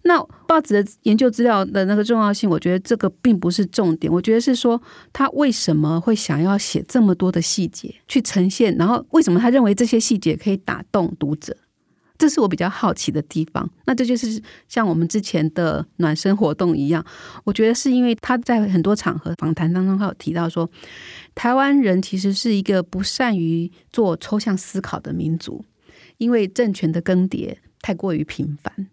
[0.04, 0.18] 那
[0.48, 4.12] 报纸的研究资料的那个重要性，我觉得这个并不是重点。
[4.12, 11.58] 我觉得是说，他为什么会想要写这么多的细节去呈现，然后为什么他认为这些细节可以打动读者？
[12.18, 13.70] 这是我比较好奇的地方。
[13.86, 17.06] 那这就是像我们之前的暖身活动一样，
[17.44, 20.70] 我觉得是因为他在很多场合访谈当中，他有提到说，
[21.36, 25.64] 台湾人其实是一个不善于做抽象思考的民族，
[26.18, 28.88] 因为政权的更迭太过于频繁，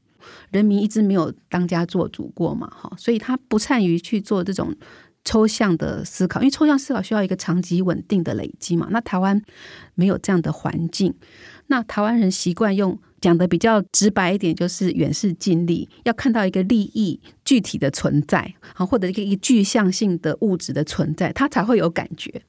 [0.51, 4.75] 人民一直没有当家做主过嘛，哈，所以他不善于去做这种
[5.25, 8.89] 抽象的思考，因为抽象思考需要一个长期稳定的累积嘛。
[8.91, 9.41] 那台湾
[9.95, 11.14] 没有这样的环境，
[11.68, 12.99] 那台湾人习惯用。
[13.25, 22.43] 讲的比较直白一点，就是远视近利，要看到一个利益具体的存在，啊，或者一个一个具象性的物质的存在，他才会有感觉。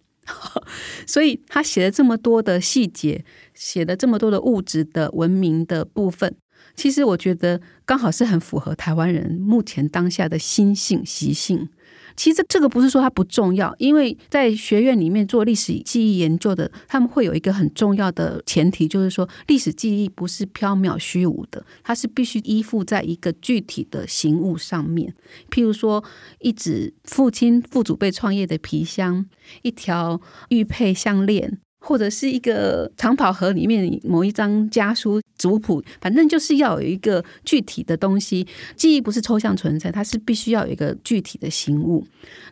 [1.07, 3.23] 所以他写了这么多的细节，
[3.53, 6.35] 写了这么多的物质的文明的部分，
[6.75, 11.69] 其实我觉得刚好是很符合台湾人目前当下的心性习性。
[12.15, 25.13] 其实这个不是说它不重要，因为在学院里面做历史记忆研究的，他们会有一个很重要的前提，就是说历史记忆不是缥缈虚无的，它是必须依附在一个具体的形物上面。
[25.49, 26.03] 譬如说，
[26.39, 29.25] 一纸父亲父祖辈创业的皮箱，
[29.61, 31.59] 一条玉佩项链。
[31.87, 38.45] 或者是一个长跑盒里面某一张家书族谱，反正就是要有一个具体的东西。
[38.75, 42.03] 记忆不是抽象存在，它是必须要有一个具体的形物。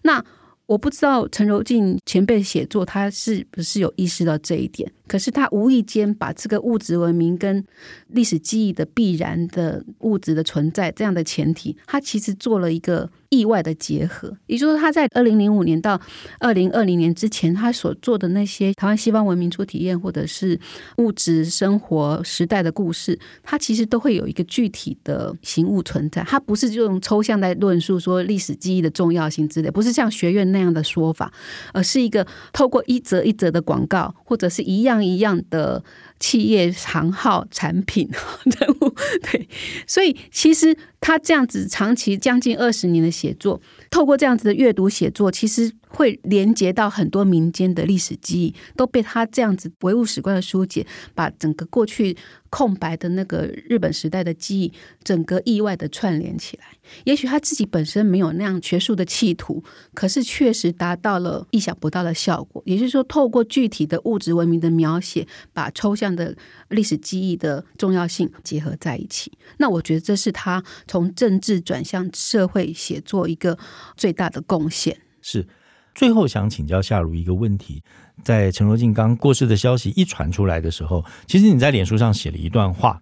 [0.04, 0.24] 那
[0.68, 4.90] 我不知道陈柔静前辈写作，他是不是有意识到这一点？
[5.08, 7.66] 可是他无意间把这个物质文明跟
[8.10, 13.10] 历史记忆的必然的物质的存在这样的前提，他其实做了一个。
[13.34, 16.00] 意外的结合，也就是说，他在二零零五年到
[16.40, 20.60] 二零二零年之前，他所做的那些台湾西方文明初体验，或者是
[20.98, 26.24] 物质生活时代的故事，它其实都会有一个具体的形物存在。
[26.28, 31.34] 它不是用抽象在论述说历史记忆的重要性之类，不是像学院那样的说法，
[31.74, 35.84] 而是一个透过一则一则的广告，或者是一样一样的。
[36.24, 38.10] 企业行号产品
[38.58, 38.96] 人物，
[39.30, 39.50] 对，
[39.86, 43.60] 所以其实他这样子长期将近二十年的写作，
[43.92, 45.74] 透过这样子的阅读写作，其实。
[45.96, 52.18] 会连接到很多民间的历史记忆，都被他这样子唯物史观的书写，把整个过去
[52.54, 54.72] 空白的那个日本时代的记忆，
[55.04, 56.66] 整个意外的串联起来。
[57.04, 59.64] 也许他自己本身没有那样学术的企图，
[59.96, 62.62] 可是确实达到了意想不到的效果。
[62.68, 66.36] 也就是说，透过具体的物质文明的描写，把抽象的
[66.70, 69.32] 历史记忆的重要性结合在一起。
[69.58, 73.58] 那我觉得这是他从政治转向社会写作一个
[73.98, 74.96] 最大的贡献。
[75.24, 75.48] 是。
[75.96, 77.84] 最后想请教夏如一个问题，
[78.24, 83.02] 在陈若静刚过世的消息一传出来的时候，其实你在脸书上写了一段话，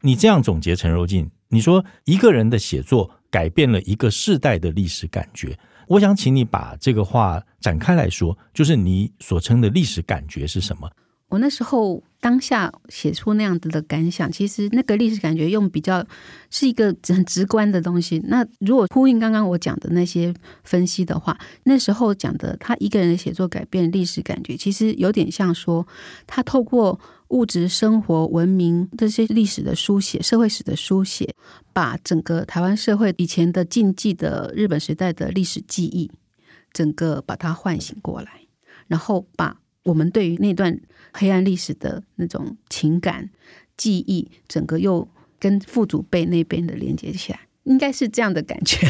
[0.00, 5.58] 你这样总结陈若静，你说一个人的写作改变了一个世代的历史感觉。
[5.86, 10.90] 我想请你把这个话展开来说，就是你所称的历史感觉是什么？
[11.34, 16.06] 我那时候当下写出那样子的感想，其实那个历史感觉用比较
[16.48, 18.20] 是一个很直观的东西。
[18.28, 20.32] 那如果呼应刚刚我讲的那些
[20.62, 25.84] 分析的话，那时候讲的他一个人的写作改变历史感觉，其实有点像说
[26.24, 31.34] 他透过物质生活文明这些历史的书写、社会史的书写，
[31.72, 36.08] 把整个台湾社会以前的禁忌的日本时代的历史记忆，
[36.72, 38.42] 整个把它唤醒过来，
[38.86, 39.56] 然后把。
[39.84, 40.78] 我们对于那段
[41.12, 43.30] 黑暗历史的那种情感
[43.76, 45.08] 记忆，整个又
[45.38, 47.40] 跟父祖辈那边的连接起来。
[47.64, 48.86] 应该是这样的感觉。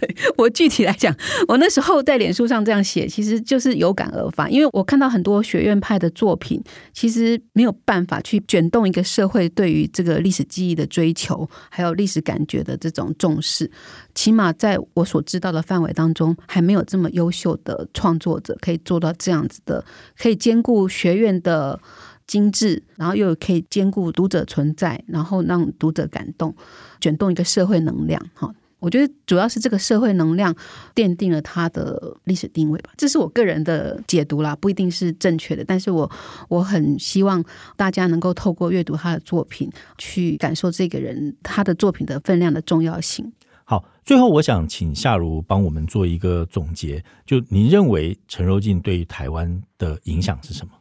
[0.00, 1.14] 对，我具体来讲，
[1.48, 6.62] 我那时候在脸书上这样写，其实就是有感而发，因为我看到很多学院派的作品，
[6.92, 13.68] 其实没有办法去卷动一个社会对于这个历史记忆的追求，还有历史感觉的这种重视。
[14.14, 19.84] 起码在我所知道的范围当中，还没有这么优秀的创作者可以做到这样子的，
[20.16, 21.80] 可以兼顾学院的
[22.28, 26.54] 精致，然后又可以兼顾读者存在，然后让读者感动。
[27.00, 30.54] 卷动一个社会能量，哈，我觉得主要是这个社会能量
[30.94, 35.64] 奠定了他的历史定位吧，这是我个人的解读啦，不一定是正确的。
[35.64, 36.10] 但是我
[36.48, 37.42] 我很希望
[37.76, 43.32] 大家能够透过阅读他的作品，去感受这个人他的作品的分量的重要性。
[43.64, 50.72] 好，最后我想请夏如帮我们做一个总结，就您认为陈柔静对于台湾的影响是什么？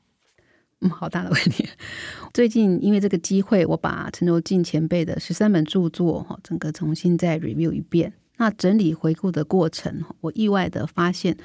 [0.81, 1.67] 嗯，好大的问题。
[2.33, 8.13] 最近因为这个机会，我把陈柔縉前辈的十三本著作哈，整个重新再 review 一遍。
[8.39, 11.35] 那整理回顾的过程，我意外的发现，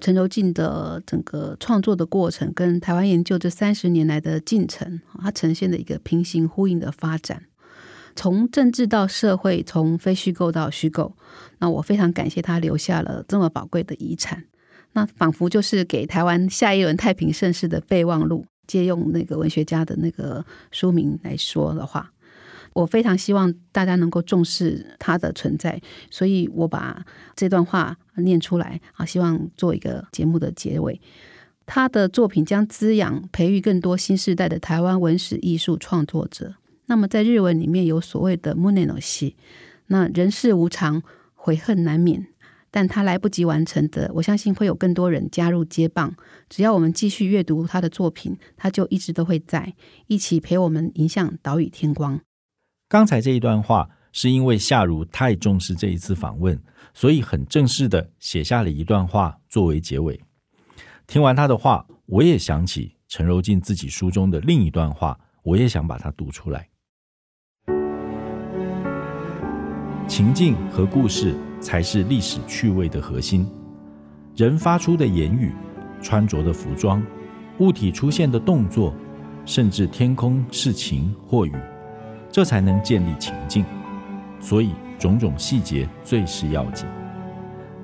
[0.00, 7.44] 陈柔静的整个创作的过程跟台湾研究这三十年来的进程，它呈现的一个平行呼应的发展。
[8.14, 11.16] 从政治到社会，从非虚构到虚构。
[11.60, 14.44] 那我非常感谢他留下了这么宝贵的遗产。
[14.92, 18.44] 那仿佛就是给台湾下一轮太平盛世的备忘录。
[18.72, 22.10] 借用那个文学家的那个书名来说的话，
[22.72, 25.78] 我非常希望大家能够重视他的存在，
[26.10, 27.04] 所以我把
[27.36, 30.98] 这段话念出来啊，希望做一个节目的结尾。
[31.66, 36.54] 他的作品将滋养、培育更多新时代的台湾文史艺术创作者。
[36.86, 39.34] 那么在日文里面有所谓的 “mune no shi”，
[39.88, 41.02] 那人世无常，
[41.34, 42.26] 悔恨难免。
[42.72, 46.16] 但他来不及完成的，我相信会有更多人加入接棒。
[46.48, 49.74] 只要我们继续阅读他的作品，他就一直都会在，
[50.06, 52.18] 一起陪我们迎向岛屿天光。
[52.88, 56.58] 刚才这一段话，是因为夏如太重视这一次访问，
[56.94, 60.18] 所以很正式的写下了一段话作为结尾。
[61.06, 66.70] 听完他的话，我也想起陈柔静自己书中的另一段话，我也想把它读出来。
[70.08, 71.36] 情境和故事。
[71.62, 73.48] 才是历史趣味的核心。
[74.36, 75.52] 人发出的言语、
[76.02, 77.02] 穿着的服装、
[77.58, 78.92] 物体出现的动作，
[79.46, 81.52] 甚至天空是晴或雨，
[82.30, 83.64] 这才能建立情境。
[84.40, 86.86] 所以，种种细节最是要紧。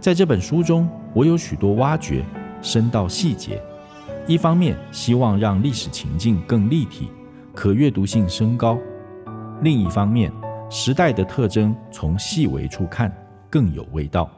[0.00, 2.24] 在这本书中，我有许多挖掘，
[2.60, 3.62] 深到细节。
[4.26, 7.08] 一方面，希望让历史情境更立体，
[7.54, 8.76] 可阅读性升高；
[9.62, 10.32] 另一方面，
[10.68, 13.12] 时代的特征从细微处看。
[13.50, 14.30] 更有味道，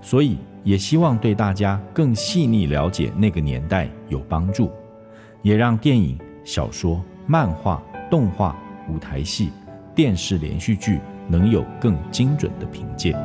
[0.00, 4.70] 所以也希望对大家更细腻了解那个年代有帮助，
[5.42, 8.56] 也让电影、小说、漫画、动画、
[8.88, 9.50] 舞台戏、
[9.94, 13.16] 电视连续剧能有更精准的凭借。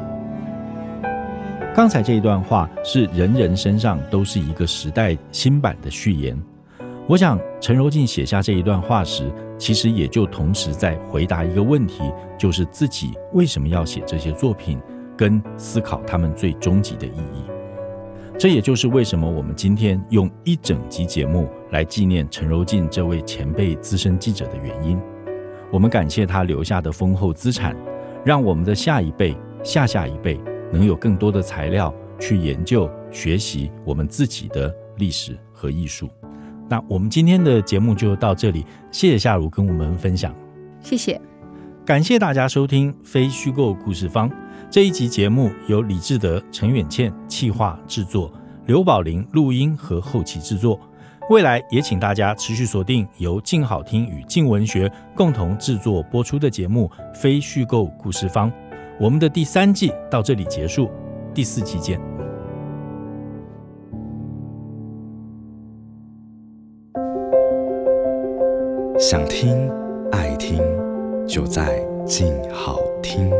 [1.73, 6.37] 刚才这一段话是人人身上都是一个时代新版的序言。
[7.07, 12.01] 我想陈柔静写下这一段话时，其实也就同时在回答一个问题，
[12.37, 14.79] 就是自己为什么要写这些作品。
[15.17, 17.43] 跟思考他们最终极的意义，
[18.37, 24.99] 这也就是为什么我们今天用一整集节目来纪念陈柔静这位前辈资深记者的原因。
[25.71, 27.75] 我们感谢他留下的丰厚资产，
[28.23, 30.39] 让我们的下一辈、下下一辈
[30.71, 36.09] 能有更多的材料去研究、学习我们自己的历史和艺术。
[36.69, 40.33] 那我们今天的节目就到这里，谢谢夏如跟我们分享，
[40.81, 41.19] 谢谢，
[41.85, 44.29] 感谢大家收听非虚构故事坊。
[44.75, 48.29] 这一集节目由李志德、陈远倩企划制作，
[48.65, 50.77] 刘宝林录音和后期制作。
[51.29, 58.51] 未来也请大家持续锁定由静好听与静文学共同制作播出的节目《非虚构故事方》。
[58.99, 60.89] 我们的第三季到这里结束，
[61.33, 61.97] 第四季见。
[68.99, 69.71] 想听
[70.11, 70.61] 爱听，
[71.25, 73.31] 就在静好听。